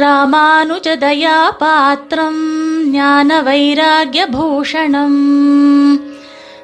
ராமானுஜதயாபாத்திரம் 0.00 2.40
ஞான 2.90 3.42
வைராகியபூஷணம் 3.42 5.18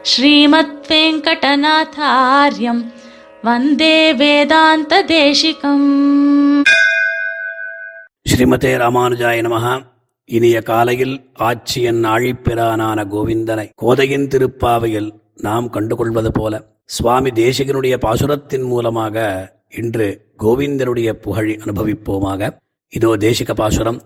ஸ்ரீமத் 0.03 0.89
வெங்கடநாதாரியம் 0.89 2.93
வந்தே 3.43 4.13
வேதாந்த 4.13 5.05
தேசிகம் 5.05 6.65
ஸ்ரீமதே 8.31 8.77
ராமானுஜாய 8.77 9.43
நமக 9.43 9.83
இனிய 10.29 10.63
காலையில் 10.63 11.31
ஆட்சியன் 11.41 12.05
ஆழிப்பிரானான 12.05 13.05
கோவிந்தனை 13.05 13.71
கோதையின் 13.75 14.29
திருப்பாவையில் 14.29 15.15
நாம் 15.37 15.71
கண்டுகொள்வது 15.71 16.33
போல 16.33 16.71
சுவாமி 16.85 17.31
தேசிகனுடைய 17.31 17.97
பாசுரத்தின் 17.97 18.63
மூலமாக 18.63 19.49
இன்று 19.77 20.35
கோவிந்தனுடைய 20.39 21.13
புகழ் 21.13 21.59
அனுபவிப்போமாக. 21.65 22.51
இதோ 22.95 23.17
தேசிக 23.17 23.53
பாசுரம். 23.53 24.01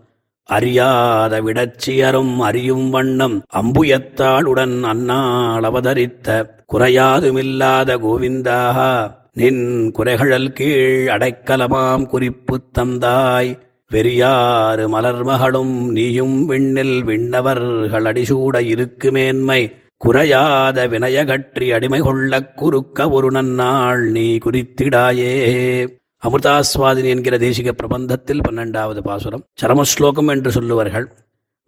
அறியாத 0.45 1.41
விடச்சியரும் 1.43 2.37
அறியும் 2.37 2.91
வண்ணம் 2.91 3.43
அம்புயத்தாளுடன் 3.55 4.83
அந்நாள் 4.83 5.63
அவதரித்த 5.63 6.57
குறையாதுமில்லாத 6.73 7.97
கோவிந்தாக 7.99 9.11
நின் 9.33 9.91
குறைகழல் 9.91 10.53
கீழ் 10.53 11.09
அடைக்கலமாம் 11.09 12.07
குறிப்பு 12.07 12.61
தந்தாய். 12.79 13.59
வெறியாறு 13.93 14.87
மலர்மகளும் 14.89 15.91
நீயும் 15.91 16.45
விண்ணில் 16.45 17.05
விண்ணவர்கள் 17.05 18.07
அடிசூட 18.07 18.61
இருக்குமேன்மை 18.61 19.73
குறையாத 19.97 20.87
வினயகற்றி 20.87 21.73
அடிமை 21.73 22.01
கொள்ளக் 22.01 22.57
குறுக்க 22.57 23.11
ஒரு 23.11 23.31
நன்னாள் 23.31 24.11
நீ 24.11 24.37
குறித்திடாயே. 24.37 25.35
அமிர்தாஸ்வாதினி 26.27 27.09
என்கிற 27.15 27.37
தேசிக 27.37 27.73
பிரபந்தத்தில் 27.81 28.45
பன்னெண்டாவது 28.49 28.99
பாசுரம். 28.99 29.45
சரமஸ்லோகம் 29.63 30.27
என்று 30.27 30.51
சொல்லுவார்கள் 30.51 31.07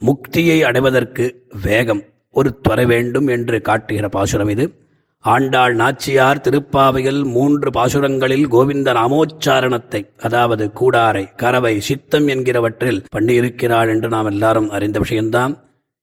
முக்தியை 0.02 0.62
அடைவதற்கு 0.62 1.24
வேகம் 1.62 2.02
ஒரு 2.30 2.60
துறை 2.60 2.86
வேண்டும் 2.86 3.26
என்று 3.26 3.60
காட்டுகிற 3.60 4.08
பாசுரம் 4.08 4.48
இது. 4.48 4.86
ஆண்டாள் 5.20 5.74
நாச்சியார் 5.74 6.40
திருப்பாவையில் 6.40 7.24
மூன்று 7.24 7.70
பாசுரங்களில் 7.70 8.46
கோவிந்த 8.48 8.92
நாமோச்சாரணத்தை 8.92 10.02
அதாவது 10.22 10.70
கூடாரை 10.80 11.24
கரவை 11.36 11.80
சித்தம் 11.80 12.26
என்கிறவற்றில் 12.26 13.04
பண்ணியிருக்கிறாள் 13.16 13.88
என்று 13.88 14.08
நாம் 14.08 14.26
எல்லாரும் 14.26 14.70
அறிந்த 14.70 14.98
விஷயம்தான். 14.98 15.54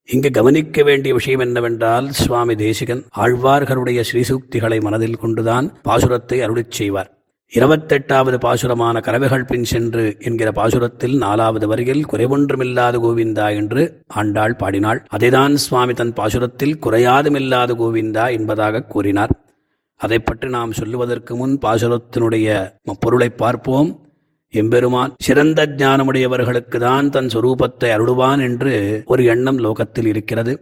இங்கு 0.10 0.32
கவனிக்க 0.32 0.84
வேண்டிய 0.84 1.14
விஷயம் 1.14 1.40
என்னவென்றால் 1.40 2.10
சுவாமி 2.12 2.56
தேசிகன் 2.56 3.04
ஆழ்வார்களுடைய 3.18 4.02
ஸ்ரீசூக்திகளை 4.12 4.82
மனதில் 4.82 5.22
கொண்டுதான் 5.24 5.74
பாசுரத்தை 5.84 6.40
அருளிச் 6.46 6.72
செய்வார். 6.72 7.10
இருபத்தெட்டாவது 7.52 8.38
பாசுரமான 8.46 9.00
கனவுகள் 9.00 9.46
பின் 9.46 9.68
சென்று 9.72 10.04
என்கிற 10.20 10.50
பாசுரத்தில் 10.52 11.16
நாலாவது 11.18 11.66
வரியில் 11.68 12.08
குறைவொன்றுமில்லாத 12.12 13.00
கோவிந்தா 13.04 13.48
என்று 13.56 13.82
ஆண்டாள் 14.14 14.56
பாடினாள். 14.56 15.00
அதைதான் 15.16 15.54
சுவாமி 15.66 15.94
தன் 15.94 16.14
பாசுரத்தில் 16.14 16.76
குறையாதுமில்லாத 16.86 17.74
கோவிந்தா 17.82 18.26
என்பதாக 18.38 18.84
கூறினார். 18.94 19.34
அதை 20.02 20.20
பற்றி 20.20 20.48
நாம் 20.50 20.72
சொல்லுவதற்கு 20.72 21.34
முன் 21.36 21.56
பாசுரத்தினுடைய 21.62 22.48
பொருளை 23.00 23.30
பார்ப்போம். 23.44 23.92
எம்பெருமான் 24.54 25.14
சிறந்த 25.20 25.62
ஞானமுடையவர்களுக்கு 25.78 26.78
தான் 26.80 27.08
தன் 27.10 27.32
சொரூபத்தை 27.34 27.90
அருளுவான் 27.96 28.42
என்று 28.50 28.74
ஒரு 29.06 29.24
எண்ணம் 29.34 29.58
லோகத்தில் 29.58 30.06
இருக்கிறது. 30.06 30.54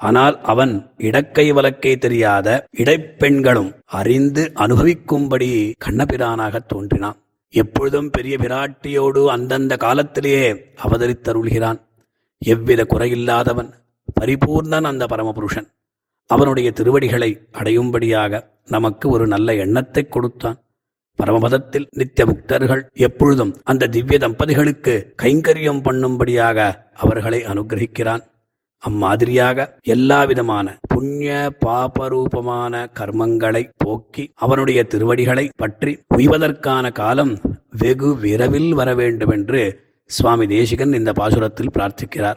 ஆனால் 0.00 0.36
அவன் 0.42 0.74
இடக்கை 0.98 1.46
வலக்கை 1.52 1.98
தெரியாத 1.98 2.48
இடைப்பெண்களும் 2.76 3.70
அறிந்து 3.84 4.42
அனுபவிக்கும்படி 4.54 5.48
கண்ணபிரானாக 5.84 6.60
தோன்றினான். 6.66 7.18
எப்பொழுதும் 7.54 8.10
பெரிய 8.10 8.36
பிராட்டியோடு 8.36 9.22
அந்தந்த 9.26 9.76
காலத்திலேயே 9.76 10.46
அவதரித்தருள்கிறான். 10.84 11.80
எவ்வித 12.42 12.80
குறையில்லாதவன் 12.84 13.70
பரிபூர்ணன் 14.20 14.84
அந்த 14.84 15.04
பரமபுருஷன். 15.06 15.68
அவனுடைய 16.30 16.70
திருவடிகளை 16.70 17.30
அடையும்படியாக 17.52 18.42
நமக்கு 18.66 19.06
ஒரு 19.08 19.26
நல்ல 19.26 19.54
எண்ணத்தை 19.54 20.02
கொடுத்தான். 20.08 20.58
பரமபதத்தில் 21.18 21.86
நித்திய 21.90 22.24
முக்தர்கள் 22.26 22.82
எப்பொழுதும் 23.06 23.52
அந்த 23.64 23.88
திவ்ய 23.94 24.18
தம்பதிகளுக்கு 24.18 24.94
கைங்கரியம் 25.22 25.84
பண்ணும்படியாக 25.86 26.68
அவர்களை 26.94 27.40
அனுகிரகிக்கிறான். 27.42 28.22
அம்மாதிரியாக 28.78 29.78
எல்லா 29.82 30.24
விதமான 30.24 30.78
புண்ணிய 30.88 31.52
பாபரூபமான 31.66 32.86
கர்மங்களை 33.00 33.68
போக்கி 33.76 34.30
அவனுடைய 34.34 34.84
திருவடிகளை 34.84 35.50
பற்றி 35.56 35.98
உய்வதற்கான 36.16 36.92
காலம் 36.92 37.38
வெகு 37.70 38.16
விரைவில் 38.16 38.74
வர 38.74 38.94
வேண்டும் 38.94 39.30
என்று 39.30 39.80
சுவாமி 40.06 40.46
தேசிகன் 40.46 40.92
இந்த 40.92 41.12
பாசுரத்தில் 41.12 41.70
பிரார்த்திக்கிறார். 41.78 42.36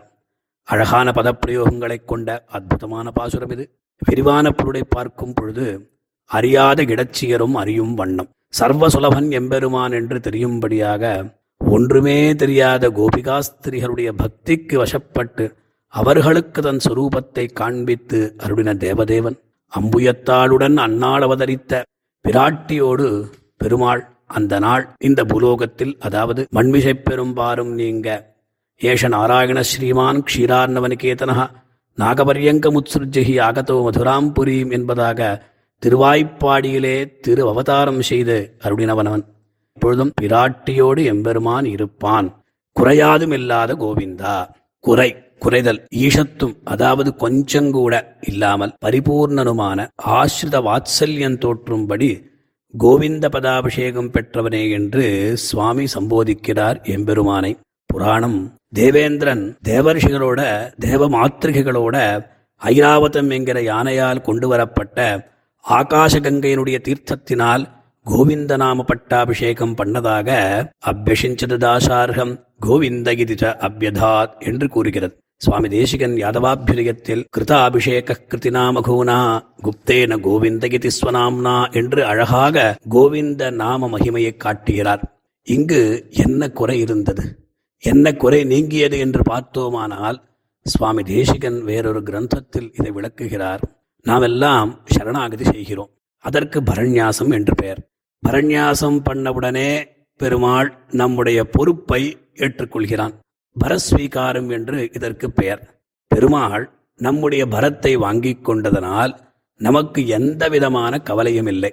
அழகான 0.64 1.12
பதப்பிரயோகங்களைக் 1.12 2.06
கொண்ட 2.06 2.44
அற்புதமான 2.48 3.12
பாசுரம் 3.12 3.50
இது. 3.50 3.76
விரிவான 4.06 4.52
பொருளை 4.52 4.84
பார்க்கும் 4.90 5.34
பொழுது 5.34 5.90
அறியாத 6.26 6.84
இடச்சியரும் 6.84 7.52
அறியும் 7.52 7.94
வண்ணம். 7.94 8.30
சர்வ 8.50 8.88
சுலபன் 8.88 9.30
எம்பெருமான் 9.30 9.92
என்று 9.92 10.20
தெரியும்படியாக 10.20 11.34
ஒன்றுமே 11.58 12.36
தெரியாத 12.36 12.90
கோபிகாஸ்திரிகளுடைய 12.90 14.12
பக்திக்கு 14.18 14.74
வசப்பட்டு 14.74 15.60
அவர்களுக்கு 15.92 16.62
தன் 16.62 16.80
சுரூபத்தை 16.90 17.54
காண்பித்து 17.54 18.36
அருளின 18.40 18.76
தேவதேவன் 18.78 19.38
அம்புயத்தாளுடன் 19.80 20.76
அந்நாள் 20.76 21.22
அவதரித்த 21.22 21.82
பிராட்டியோடு 22.30 23.24
பெருமாள் 23.58 24.10
அந்த 24.28 24.60
நாள் 24.60 24.94
இந்த 25.00 25.24
பூலோகத்தில் 25.24 25.98
அதாவது 26.00 26.48
மண்மிசை 26.56 26.94
பெரும்பாரும் 27.04 27.74
நீங்க. 27.74 28.36
ஏஷ 28.80 29.08
நாராயண 29.08 29.62
ஸ்ரீமான் 29.62 30.24
க்ஷீரார்ணவனிகேதனா 30.34 31.50
நாகபரியங்க 31.98 32.66
முத்சுர்ஜகி 32.70 33.42
ஆகதோ 33.42 33.90
மதுராம் 33.90 34.34
புரியும் 34.34 34.70
என்பதாக 34.70 35.46
திருவாய்ப்பாடியிலே 35.86 37.20
திரு 37.20 37.50
அவதாரம் 37.50 38.02
செய்து 38.02 38.56
அருளினவனவன். 38.64 39.26
இப்பொழுதும் 39.74 40.12
பிராட்டியோடு 40.22 41.04
எம்பெருமான் 41.04 41.66
இருப்பான். 41.66 42.44
குறையாதும் 42.80 43.34
இல்லாத 43.34 43.76
கோவிந்தா. 43.76 44.50
குறை. 44.80 45.16
குறைதல் 45.42 45.80
ஈஷத்தும் 45.98 46.56
அதாவது 46.64 47.10
கொஞ்சங்கூட 47.20 47.94
இல்லாமல் 48.22 48.74
பரிபூர்ணனுமான 48.86 49.88
ஆசிரித 50.18 50.60
வாத்சல்யம் 50.62 51.38
தோற்றும்படி 51.38 52.10
கோவிந்த 52.74 53.30
பதாபிஷேகம் 53.30 54.12
பெற்றவனே 54.12 54.72
என்று 54.72 55.06
சுவாமி 55.38 55.86
சம்போதிக்கிறார் 55.94 56.78
எம்பெருமானை. 56.84 57.52
புராணம் 57.90 58.40
தேவேந்திரன் 58.74 59.44
தேவர்ஷிகளோட 59.68 60.42
தேவ 60.80 61.08
மாத்திரிகைகளோட 61.10 61.96
ஐராவதம் 62.62 63.32
என்கிற 63.32 63.60
யானையால் 63.62 64.22
கொண்டு 64.22 64.48
வரப்பட்ட 64.48 65.30
ஆகாசகங்கையினுடைய 65.66 66.78
தீர்த்தத்தினால் 66.88 67.66
கோவிந்த 68.06 68.54
நாம 68.58 68.84
பட்டாபிஷேகம் 68.84 69.76
பண்ணதாக 69.76 70.30
அபியசிஞ்சது 70.86 71.58
தாசார்கம் 71.66 72.34
கோவிந்த 72.60 73.12
கிதிச்ச 73.12 73.46
அபியதாத் 73.68 74.38
என்று 74.40 74.68
கூறுகிறது. 74.68 75.16
சுவாமி 75.44 75.70
தேசிகன் 75.70 76.12
யாதவாபியுதயத்தில் 76.12 77.24
கிருதாபிஷேக 77.38 78.16
கிருதிநாமகூனா 78.30 79.40
குப்தேன 79.64 80.18
கோவிந்தகிதி 80.26 80.90
ஸ்வநாம்னா 80.98 81.72
என்று 81.72 82.06
அழகாக 82.06 82.78
கோவிந்த 82.90 83.50
நாம 83.50 83.98
மகிமையை 83.98 84.38
காட்டுகிறார். 84.38 85.24
இங்கு 85.44 86.08
என்ன 86.12 86.50
குறை 86.50 86.80
இருந்தது? 86.80 87.24
என்ன 87.80 88.14
குறை 88.14 88.44
நீங்கியது 88.44 89.00
என்று 89.00 89.24
பார்த்தோமானால் 89.24 90.22
சுவாமி 90.64 91.04
தேசிகன் 91.04 91.64
வேறொரு 91.64 92.02
கிரந்தத்தில் 92.02 92.70
இதை 92.80 92.92
விளக்குகிறார். 92.92 93.60
நாம் 94.04 94.22
எல்லாம் 94.22 94.80
சரணாகதி 94.86 95.44
செய்கிறோம். 95.44 95.92
அதற்கு 96.18 96.62
பரண்யாசம் 96.62 97.34
என்று 97.34 97.56
பெயர். 97.56 97.82
பரண்யாசம் 98.28 99.00
பண்ணவுடனே 99.10 99.84
பெருமாள் 100.18 100.86
நம்முடைய 100.92 101.50
பொறுப்பை 101.50 102.18
ஏற்றுக்கொள்கிறான். 102.36 103.14
பரஸ்வீகாரம் 103.56 104.50
என்று 104.50 104.90
இதற்கு 104.94 105.28
பெயர். 105.32 105.62
பெருமாள் 106.12 106.66
நம்முடைய 107.00 107.44
பரத்தை 107.46 107.92
வாங்கிக் 107.96 108.46
கொண்டதனால் 108.46 109.14
நமக்கு 109.62 110.08
எந்த 110.18 110.44
விதமான 110.50 110.94
கவலையும் 111.00 111.48
இல்லை. 111.48 111.72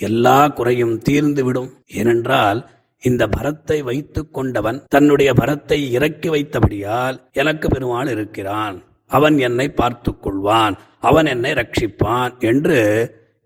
எல்லா 0.00 0.38
குறையும் 0.48 0.96
தீர்ந்துவிடும் 1.08 1.70
ஏனென்றால் 1.86 2.60
இந்த 3.02 3.22
பரத்தை 3.28 3.78
வைத்துக் 3.82 4.32
கொண்டவன் 4.34 4.78
தன்னுடைய 4.88 5.30
பரத்தை 5.32 5.78
இறக்கி 5.92 6.28
வைத்தபடியால் 6.28 7.16
எனக்கு 7.32 7.66
பெருமாள் 7.68 8.08
இருக்கிறான். 8.08 8.76
அவன் 9.10 9.36
என்னை 9.38 9.66
பார்த்து 9.70 10.10
கொள்வான். 10.14 10.74
அவன் 11.00 11.26
என்னை 11.26 11.52
ரட்சிப்பான் 11.52 12.32
என்று 12.40 12.78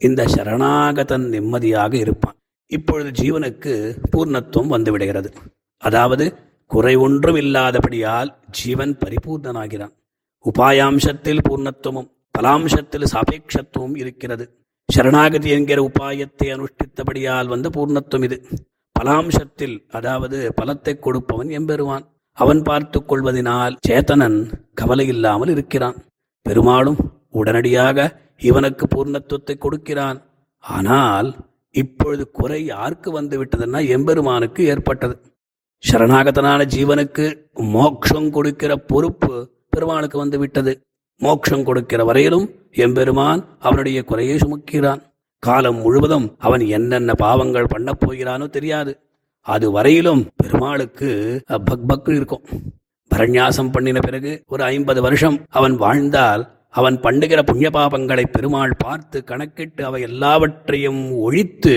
இந்த 0.01 0.23
சரணாகதன் 0.25 1.27
நிம்மதியாக 1.29 1.93
இருப்பான். 1.97 2.37
இப்பொழுது 2.71 3.11
ஜீவனுக்கு 3.23 3.73
பூர்ணத்துவம் 4.13 4.73
வந்துவிடுகிறது 4.75 5.31
அதாவது 5.83 6.25
குறை 6.73 6.93
ஒன்றும் 7.05 7.39
இல்லாதபடியால் 7.41 8.31
ஜீவன் 8.59 8.93
பரிபூர்ணனாகிறான். 9.01 9.95
உபாயாம்சத்தில் 10.45 11.43
பூர்ணத்துவமும் 11.49 12.11
பலாம்சத்தில் 12.35 13.11
சாபேட்சத்துவம் 13.13 13.97
இருக்கிறது. 14.03 14.45
சரணாகதி 14.89 15.51
என்கிற 15.57 15.79
உபாயத்தை 15.89 16.47
அனுஷ்டித்தபடியால் 16.55 17.51
வந்த 17.53 17.69
பூர்ணத்துவம் 17.77 18.25
இது. 18.29 18.37
பலாம்சத்தில் 18.97 19.77
அதாவது 19.99 20.39
பலத்தை 20.61 20.95
கொடுப்பவன் 20.99 21.51
எம்பெறுவான் 21.59 22.07
அவன் 22.39 22.63
பார்த்து 22.69 22.99
கொள்வதினால் 23.03 23.77
சேத்தனன் 23.89 24.39
கவலை 24.81 25.07
இல்லாமல் 25.15 25.53
இருக்கிறான். 25.55 25.99
பெருமாளும் 26.47 27.01
உடனடியாக 27.41 28.07
இவனுக்கு 28.51 28.87
பூர்ணத்துவத்தை 28.95 29.57
கொடுக்கிறான். 29.59 30.21
ஆனால் 30.65 31.29
இப்பொழுது 31.75 32.25
குறை 32.39 32.61
யாருக்கு 32.65 33.11
வந்துவிட்டதுன்னா 33.19 33.83
எம்பெருமானுக்கு 33.97 34.63
ஏற்பட்டது. 34.73 35.15
சரணாகதனான 35.83 36.61
ஜீவனுக்கு 36.75 37.25
மோட்சம் 37.75 38.29
கொடுக்கிற 38.31 38.73
பொறுப்பு 38.91 39.35
பெருமானுக்கு 39.75 40.17
வந்து 40.19 40.39
விட்டது 40.39 40.73
மோட்சம் 41.21 41.65
கொடுக்கிற 41.69 42.01
வரையிலும் 42.05 42.47
எம்பெருமான் 42.85 43.41
அவனுடைய 43.59 43.99
குறையை 44.11 44.37
சுமக்கிறான். 44.37 45.03
காலம் 45.43 45.81
முழுவதும் 45.85 46.27
அவன் 46.39 46.63
என்னென்ன 46.77 47.15
பாவங்கள் 47.25 47.71
பண்ணப் 47.75 48.01
போகிறானோ 48.03 48.47
தெரியாது. 48.57 48.93
அது 49.47 49.67
வரையிலும் 49.77 50.23
பெருமாளுக்கு 50.43 51.11
பக் 51.69 51.87
பக்கு 51.91 52.11
இருக்கும். 52.19 52.45
பரநியாசம் 53.11 53.73
பண்ணின 53.73 54.01
பிறகு 54.01 54.33
ஒரு 54.47 54.63
ஐம்பது 54.73 55.01
வருஷம் 55.03 55.39
அவன் 55.59 55.77
வாழ்ந்தால் 55.85 56.43
அவன் 56.81 56.97
பண்ணுகிற 57.01 57.41
புண்ணிய 57.49 57.71
பாபங்களை 57.79 58.25
பெருமாள் 58.37 58.81
பார்த்து 58.85 59.19
கணக்கிட்டு 59.31 59.83
அவை 59.85 60.03
எல்லாவற்றையும் 60.11 61.03
ஒழித்து 61.27 61.75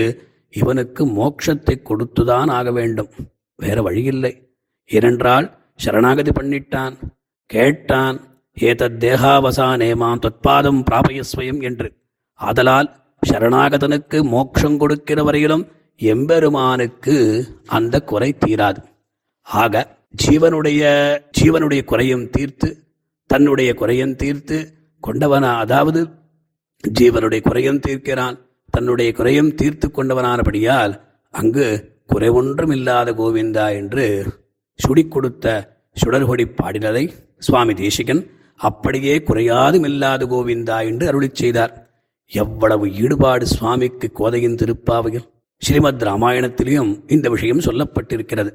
இவனுக்கு 0.60 1.02
மோட்சத்தை 1.18 1.74
கொடுத்துதான் 1.88 2.50
ஆக 2.58 2.70
வேண்டும். 2.72 3.10
வேற 3.56 3.82
வழியில்லை. 3.82 4.48
ஏனென்றால் 4.86 5.58
சரணாகதி 5.76 6.30
பண்ணிட்டான். 6.30 6.96
கேட்டான் 7.46 8.44
ஏதத் 8.60 8.98
தேகாவசானேமாம் 8.98 10.20
தொத்பாதம் 10.20 10.82
பிராபயஸ்வயம் 10.90 11.62
என்று. 11.62 11.92
ஆதலால் 12.34 12.96
சரணாகதனுக்கு 13.26 14.22
மோட்சம் 14.22 14.78
கொடுக்கிற 14.78 15.22
வரையிலும் 15.22 15.68
எம்பெருமானுக்கு 15.96 17.46
அந்த 17.66 18.00
குறை 18.00 18.36
தீராது. 18.46 18.84
ஆக 19.42 19.96
ஜீவனுடைய 20.24 20.82
ஜீவனுடைய 21.40 21.84
குறையும் 21.84 22.30
தீர்த்து 22.30 22.86
தன்னுடைய 23.26 23.74
குறையும் 23.74 24.16
தீர்த்து 24.16 24.72
கொண்டவனா 25.02 25.54
அதாவது 25.54 26.08
ஜீவனுடைய 27.00 27.40
குறையும் 27.40 27.80
தீர்க்கிறான் 27.80 28.38
தன்னுடைய 28.70 29.12
குறையும் 29.12 29.54
தீர்த்து 29.54 29.88
கொண்டவனானபடியால் 29.88 31.00
அங்கு 31.30 31.95
குறைவொன்றும் 32.08 32.70
இல்லாத 32.70 33.12
கோவிந்தா 33.12 33.66
என்று 33.74 34.24
சுடி 34.78 35.04
கொடுத்த 35.08 35.46
சுடர்கொடி 35.96 36.44
பாடினதை 36.62 37.04
சுவாமி 37.38 37.74
தேசிகன் 37.74 38.22
அப்படியே 38.56 39.14
குறையாதும் 39.18 39.84
இல்லாத 39.84 40.26
கோவிந்தா 40.26 40.86
என்று 40.86 41.06
அருளிச் 41.06 41.34
செய்தார். 41.34 41.72
எவ்வளவு 42.30 42.94
ஈடுபாடு 42.94 43.46
சுவாமிக்கு 43.46 44.12
கோதையின் 44.12 44.54
திருப்பாவையில்? 44.54 45.26
ஸ்ரீமத் 45.62 46.02
ராமாயணத்திலையும் 46.02 46.92
இந்த 47.06 47.28
விஷயம் 47.28 47.58
சொல்லப்பட்டிருக்கிறது. 47.58 48.50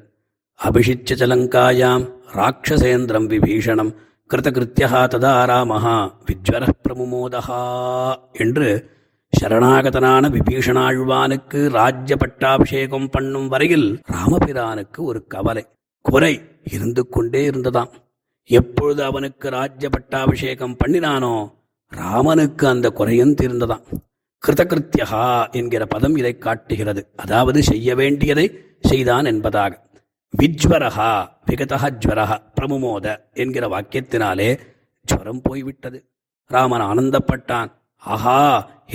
அபிஷிச்ச 0.60 1.14
சலங்காயாம் 1.20 2.04
ராட்சசேந்திரம் 2.34 3.28
விபீஷணம் 3.32 3.92
கிருதகிருத்தியா 4.30 5.00
ததா 5.12 5.32
ராமஹா 5.50 5.96
விஜ்வர 6.26 6.68
பிரமுமோதஹா 6.82 7.62
என்று 8.32 8.68
சரணாகதனான 9.32 10.28
விபீஷணாழ்வானுக்கு 10.28 11.60
ராஜ்ய 11.78 12.16
பட்டாபிஷேகம் 12.16 13.08
பண்ணும் 13.10 13.48
வரையில் 13.48 13.88
ராமபிரானுக்கு 14.14 15.00
ஒரு 15.10 15.20
கவலை 15.26 15.64
குறை 16.04 16.32
இருந்து 16.74 17.08
கொண்டே 17.08 17.50
இருந்ததாம். 17.50 17.90
எப்பொழுது 18.50 19.04
அவனுக்கு 19.04 19.50
ராஜ்ய 19.50 19.88
பட்டாபிஷேகம் 19.88 20.76
பண்ணினானோ 20.76 21.34
ராமனுக்கு 21.92 22.64
அந்த 22.68 22.90
குறையும் 22.90 23.34
தீர்ந்ததாம். 23.40 23.84
கிருதகிருத்தியகா 24.42 25.24
என்கிற 25.50 25.82
பதம் 25.86 26.16
இதை 26.16 26.38
காட்டுகிறது. 26.38 27.02
அதாவது 27.16 27.62
செய்ய 27.62 27.94
வேண்டியதை 27.94 28.46
செய்தான் 28.80 29.24
என்பதாக. 29.24 29.72
விஜ்வரஹா 30.34 31.12
விகதா 31.50 31.78
ஜ்வரஹா 32.04 32.36
பிரமுமோத 32.56 33.06
என்கிற 33.32 33.66
வாக்கியத்தினாலே 33.74 34.50
ஜுவரம் 35.08 35.42
போய்விட்டது. 35.42 35.98
ராமன் 36.50 36.84
ஆனந்தப்பட்டான். 36.90 37.70
ஆஹா 38.02 38.38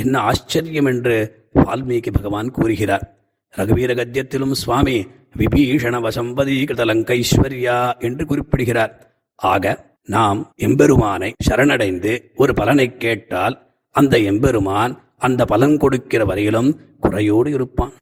என்ன 0.04 0.14
ஆச்சரியம் 0.30 0.90
என்று 0.92 1.18
வால்மீகி 1.56 2.12
பகவான் 2.12 2.50
கூறுகிறார். 2.52 3.06
ரகுவீர 3.54 3.92
கத்தியத்திலும் 4.00 4.56
சுவாமி 4.62 4.98
விபீஷண 5.38 5.96
வசம்பதீகிருத 6.06 6.84
லங்கைஸ்வர்யா 6.92 7.78
என்று 8.00 8.24
குறிப்பிடுகிறார். 8.26 8.94
ஆக 9.40 9.66
நாம் 10.06 10.40
எம்பெருமானை 10.68 11.30
சரணடைந்து 11.48 12.12
ஒரு 12.36 12.52
பலனை 12.54 12.88
கேட்டால் 12.98 13.56
அந்த 13.96 14.18
எம்பெருமான் 14.32 14.94
அந்த 15.18 15.42
பலன் 15.46 15.78
கொடுக்கிற 15.78 16.22
வரையிலும் 16.26 16.70
குறையோடு 17.02 17.50
இருப்பான். 17.54 17.94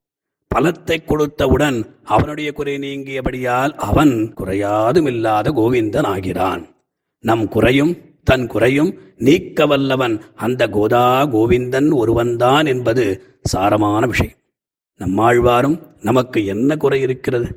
பலத்தை 0.52 0.98
கொடுத்தவுடன் 1.02 1.78
அவனுடைய 2.04 2.50
குறை 2.52 2.76
நீங்கியபடியால் 2.78 3.74
அவன் 3.88 4.14
குறையாதுமில்லாத 4.40 5.52
கோவிந்தன் 5.60 6.08
ஆகிறான் 6.14 6.64
நம் 7.24 7.46
குறையும் 7.48 7.94
தன் 8.26 8.48
குறையும் 8.48 8.92
நீக்க 9.18 9.66
வல்லவன் 9.66 10.16
அந்த 10.36 10.68
கோதா 10.68 11.06
கோவிந்தன் 11.26 11.90
ஒருவன்தான் 11.92 12.66
என்பது 12.66 13.04
சாரமான 13.54 14.08
விஷயம். 14.08 14.40
நம்மாழ்வாரும் 15.00 15.78
நமக்கு 16.02 16.46
என்ன 16.46 16.78
குறை 16.78 17.02
இருக்கிறது? 17.02 17.48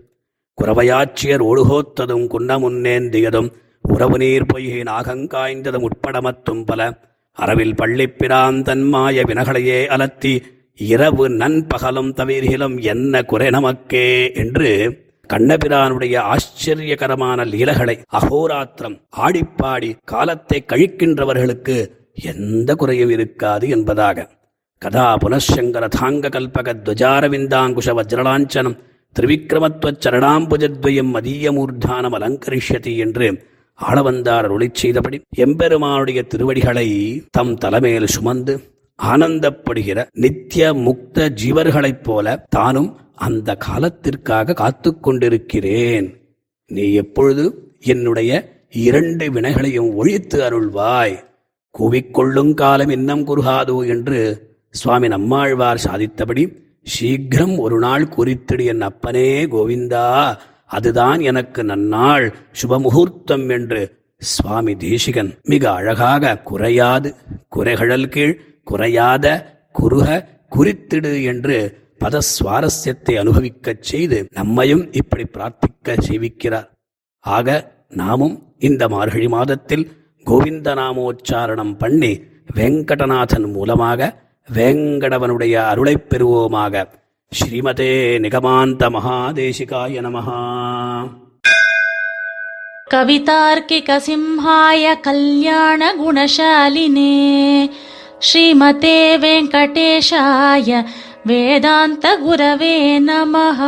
குறவையாச்சியர் 0.59 1.43
ஒழுகோத்ததும் 1.43 2.26
குன்னமுன்னேந்தியதும் 2.26 3.50
உறவு 3.85 4.17
நீர் 4.19 4.47
பொய்கை 4.47 4.81
நாகங்காய்ந்ததும் 4.81 5.87
உட்படமத்தும் 5.88 6.65
பல 6.67 6.81
அரவில் 7.38 7.75
பள்ளிப்பிரான் 7.75 8.59
தன்மாய 8.62 9.25
வினகளையே 9.26 9.81
அலத்தி 9.87 10.32
இரவு 10.81 11.29
நண்பகலும் 11.29 12.11
தவிர்கிலும் 12.12 12.76
என்ன 12.82 13.23
குறை 13.23 13.50
நமக்கே 13.50 14.09
என்று 14.35 14.71
கண்ணபிரானுடைய 15.31 16.17
ஆச்சரியகரமான 16.33 17.45
லீலகளை 17.45 17.97
அகோராத்திரம் 18.13 18.97
ஆடிப்பாடி 19.19 19.97
காலத்தை 20.05 20.65
கழிக்கின்றவர்களுக்கு 20.73 21.77
எந்த 22.23 22.75
குறையும் 22.75 23.11
இருக்காது 23.11 23.69
என்பதாக. 23.69 24.27
கதா 24.83 25.17
புனசங்கர 25.17 25.89
தாங்க 25.89 26.29
கல்பக 26.29 26.75
துவஜாரவிந்தாங்குஷ 26.85 27.89
வஜ்ரலாஞ்சனம் 27.91 28.77
திரிவிக்ரமத்வச் 29.17 30.01
சரணாம்புஜத்வயம் 30.01 31.13
மதியமூர்தானம் 31.15 32.15
அலங்கரிஷதி 32.15 32.97
என்று 32.97 33.29
ஆளவந்தார் 33.79 34.49
ஒளி 34.51 34.69
செய்தபடி 34.73 35.19
எம்பெருமானுடைய 35.37 36.23
திருவடிகளை 36.23 36.89
தம் 37.31 37.55
தலைமையில் 37.55 38.07
சுமந்து 38.07 38.55
ஆனந்தப்படுகிற 38.99 39.99
நித்திய 40.13 40.73
முக்த 40.85 41.29
ஜீவர்களைப் 41.43 42.03
போல 42.03 42.37
தானும் 42.49 42.89
அந்த 43.19 43.56
காலத்திற்காக 43.67 44.56
காத்து 44.61 44.91
கொண்டிருக்கிறேன். 44.99 46.06
நீ 46.70 46.85
எப்பொழுது 46.93 47.44
என்னுடைய 47.93 48.31
இரண்டு 48.85 49.25
வினைகளையும் 49.33 49.90
ஒழித்து 49.95 50.38
அருள்வாய். 50.49 51.16
கூவிக்கொள்ளும் 51.75 52.52
காலம் 52.54 52.88
இன்னம் 52.88 53.25
குறுகாதோ 53.26 53.76
என்று 53.87 54.21
சுவாமி 54.75 55.09
நம்மாழ்வார் 55.09 55.85
சாதித்தபடி 55.85 56.45
சீக்கிரம் 56.95 57.57
ஒரு 57.59 57.78
நாள் 57.78 58.07
குறித்திடு 58.16 58.64
என் 58.64 58.85
அப்பனே 58.88 59.31
கோவிந்தா. 59.45 60.07
அதுதான் 60.66 61.21
எனக்கு 61.21 61.61
நன்னாள் 61.62 62.26
சுபமுகூர்த்தம் 62.61 63.47
என்று 63.50 63.83
சுவாமி 64.23 64.73
தேசிகன் 64.76 65.31
மிக 65.43 65.64
அழகாக 65.73 66.35
குறையாது 66.49 67.11
குறைகழல் 67.49 68.09
கீழ் 68.09 68.35
குறையாத 68.64 69.26
குறுக 69.73 70.07
குறித்திடு 70.57 71.12
என்று 71.25 71.59
பத 72.01 72.22
சுவாரஸ்யத்தை 72.27 73.13
அனுபவிக்கச் 73.18 73.84
செய்து 73.84 74.18
நம்மையும் 74.32 74.84
இப்படி 74.94 75.25
பிரார்த்திக்க 75.27 75.96
செய்விக்கிறார் 76.08 76.70
ஆக 77.25 77.48
நாமும் 77.94 78.36
இந்த 78.60 78.84
மார்கழி 78.88 79.27
மாதத்தில் 79.27 79.86
கோவிந்த 80.27 80.70
நாமோச்சாரணம் 80.75 81.74
பண்ணி 81.75 82.12
வெங்கடநாதன் 82.56 83.48
மூலமாக 83.51 84.12
வேங்கடவனுடைய 84.50 85.56
அருளைப் 85.72 86.08
பெறுவோமாக 86.10 86.86
ஸ்ரீமதே 87.32 87.92
நிகமாந்த 88.25 88.89
மகாதேசிகாய 88.89 90.01
நமஹா 90.01 90.39
कवितार्किकसिंहाय 92.88 94.84
कल्याणगुणशालिने 94.98 96.18
श्रीमते 98.22 98.98
वेङ्कटेशाय 99.18 100.70
वेदान्तगुरवे 101.27 102.75
नमः 103.08 103.60